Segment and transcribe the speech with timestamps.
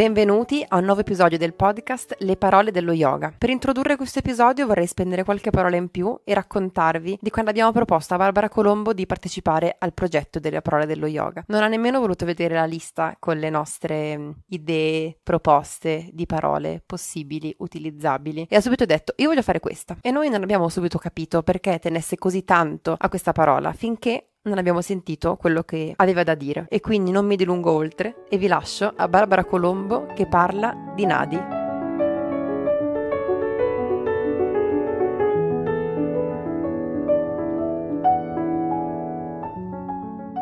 [0.00, 3.34] Benvenuti a un nuovo episodio del podcast Le parole dello yoga.
[3.36, 7.70] Per introdurre questo episodio vorrei spendere qualche parola in più e raccontarvi di quando abbiamo
[7.70, 11.44] proposto a Barbara Colombo di partecipare al progetto delle parole dello yoga.
[11.48, 16.82] Non ha nemmeno voluto vedere la lista con le nostre mm, idee, proposte di parole
[16.86, 19.98] possibili, utilizzabili e ha subito detto io voglio fare questa.
[20.00, 24.58] E noi non abbiamo subito capito perché tenesse così tanto a questa parola finché non
[24.58, 28.46] abbiamo sentito quello che aveva da dire e quindi non mi dilungo oltre e vi
[28.46, 31.59] lascio a Barbara Colombo che parla di Nadi.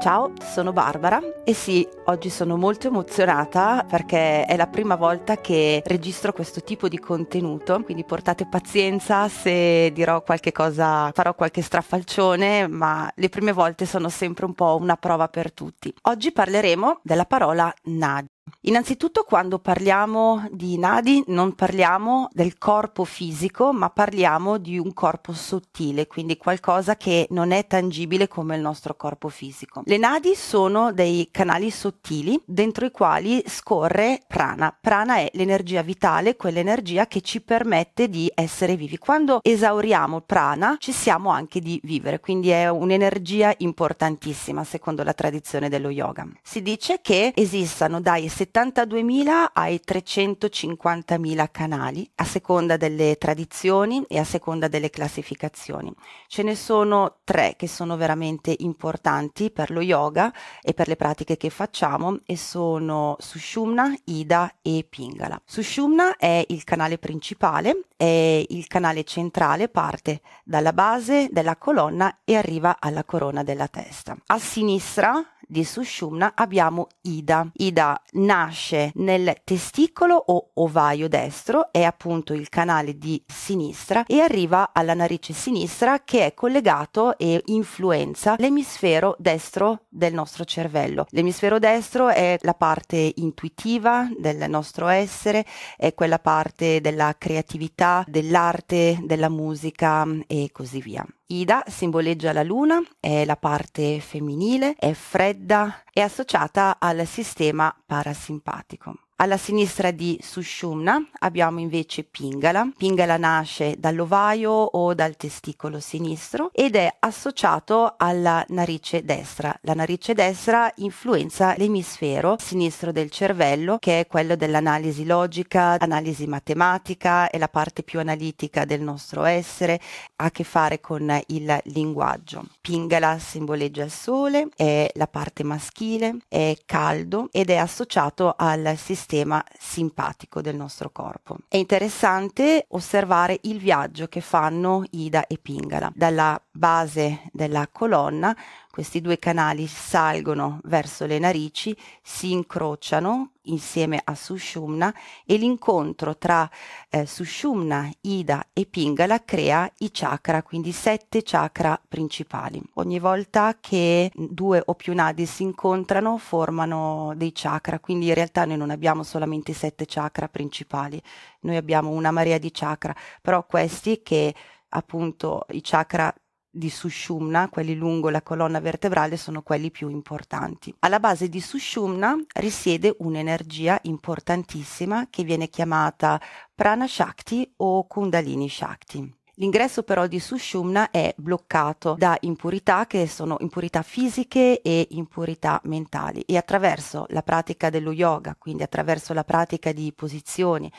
[0.08, 5.82] Ciao, sono Barbara e sì, oggi sono molto emozionata perché è la prima volta che
[5.84, 12.68] registro questo tipo di contenuto, quindi portate pazienza se dirò qualche cosa, farò qualche strafalcione,
[12.68, 15.92] ma le prime volte sono sempre un po' una prova per tutti.
[16.04, 18.37] Oggi parleremo della parola nudge.
[18.62, 25.32] Innanzitutto quando parliamo di nadi non parliamo del corpo fisico, ma parliamo di un corpo
[25.32, 29.82] sottile, quindi qualcosa che non è tangibile come il nostro corpo fisico.
[29.84, 34.76] Le nadi sono dei canali sottili dentro i quali scorre prana.
[34.78, 38.98] Prana è l'energia vitale, quell'energia che ci permette di essere vivi.
[38.98, 45.90] Quando esauriamo prana cessiamo anche di vivere, quindi è un'energia importantissima secondo la tradizione dello
[45.90, 46.26] yoga.
[46.42, 54.24] Si dice che esistano dai 72.000 ai 350.000 canali, a seconda delle tradizioni e a
[54.24, 55.92] seconda delle classificazioni.
[56.26, 60.32] Ce ne sono tre che sono veramente importanti per lo yoga
[60.62, 65.40] e per le pratiche che facciamo e sono Sushumna, Ida e Pingala.
[65.44, 72.36] Sushumna è il canale principale, è il canale centrale, parte dalla base della colonna e
[72.36, 74.16] arriva alla corona della testa.
[74.26, 77.50] A sinistra di Sushumna abbiamo Ida.
[77.54, 84.70] Ida nasce nel testicolo o ovaio destro, è appunto il canale di sinistra e arriva
[84.72, 91.06] alla narice sinistra che è collegato e influenza l'emisfero destro del nostro cervello.
[91.10, 95.44] L'emisfero destro è la parte intuitiva del nostro essere,
[95.76, 101.06] è quella parte della creatività, dell'arte, della musica e così via.
[101.30, 109.07] Ida simboleggia la luna, è la parte femminile, è fredda, è associata al sistema parasimpatico.
[109.20, 112.70] Alla sinistra di Sushumna abbiamo invece Pingala.
[112.76, 119.52] Pingala nasce dall'ovaio o dal testicolo sinistro ed è associato alla narice destra.
[119.62, 127.28] La narice destra influenza l'emisfero sinistro del cervello, che è quello dell'analisi logica, analisi matematica,
[127.28, 129.80] è la parte più analitica del nostro essere,
[130.14, 132.44] ha a che fare con il linguaggio.
[132.60, 139.06] Pingala simboleggia il sole, è la parte maschile, è caldo ed è associato al sistema
[139.08, 141.38] sistema simpatico del nostro corpo.
[141.48, 148.36] È interessante osservare il viaggio che fanno Ida e Pingala dalla base della colonna
[148.78, 154.94] questi due canali salgono verso le narici, si incrociano insieme a Sushumna
[155.26, 156.48] e l'incontro tra
[156.88, 162.62] eh, Sushumna, Ida e Pingala crea i chakra, quindi sette chakra principali.
[162.74, 168.44] Ogni volta che due o più nadi si incontrano formano dei chakra, quindi in realtà
[168.44, 171.02] noi non abbiamo solamente sette chakra principali,
[171.40, 174.32] noi abbiamo una marea di chakra, però questi che
[174.68, 176.14] appunto i chakra
[176.58, 180.74] di Sushumna, quelli lungo la colonna vertebrale, sono quelli più importanti.
[180.80, 186.20] Alla base di Sushumna risiede un'energia importantissima che viene chiamata
[186.54, 189.16] Prana Shakti o Kundalini Shakti.
[189.38, 196.22] L'ingresso però di Sushumna è bloccato da impurità che sono impurità fisiche e impurità mentali
[196.22, 200.70] e attraverso la pratica dello yoga, quindi attraverso la pratica di posizioni,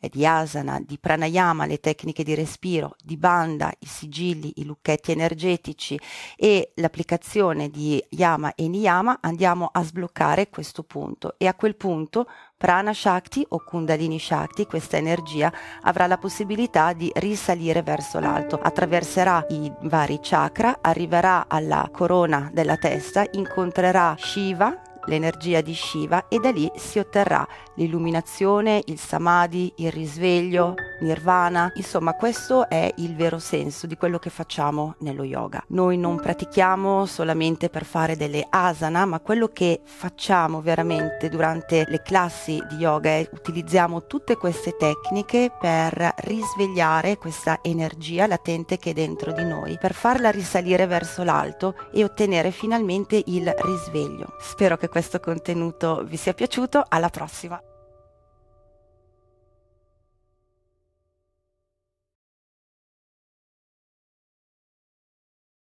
[0.00, 5.98] di asana, di pranayama, le tecniche di respiro, di banda, i sigilli, i lucchetti energetici
[6.36, 11.34] e l'applicazione di yama e niyama andiamo a sbloccare questo punto.
[11.38, 12.26] E a quel punto
[12.58, 15.52] Prana Shakti o Kundalini Shakti, questa energia,
[15.82, 22.76] avrà la possibilità di risalire verso l'alto, attraverserà i vari chakra, arriverà alla corona della
[22.76, 24.76] testa, incontrerà Shiva,
[25.08, 31.70] l'energia di Shiva e da lì si otterrà l'illuminazione, il samadhi, il risveglio, nirvana.
[31.74, 35.62] Insomma, questo è il vero senso di quello che facciamo nello yoga.
[35.68, 42.02] Noi non pratichiamo solamente per fare delle asana, ma quello che facciamo veramente durante le
[42.02, 48.92] classi di yoga è utilizziamo tutte queste tecniche per risvegliare questa energia latente che è
[48.94, 54.34] dentro di noi, per farla risalire verso l'alto e ottenere finalmente il risveglio.
[54.40, 57.60] Spero che questo contenuto vi sia piaciuto, alla prossima!